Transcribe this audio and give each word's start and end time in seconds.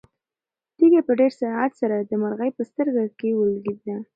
تیږه 0.77 1.01
په 1.07 1.13
ډېر 1.19 1.31
سرعت 1.39 1.71
سره 1.81 1.95
د 1.99 2.11
مرغۍ 2.21 2.49
په 2.57 2.63
سترګه 2.69 3.01
ولګېده. 3.39 3.95